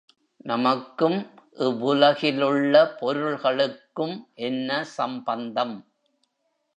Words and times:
நமக்கும் 0.45 1.17
இவ்வுலகிலுள்ள 1.57 2.73
பொருள்களுக்கும் 3.01 4.15
என்ன 4.41 4.83
சம்பந்தம்? 4.97 5.75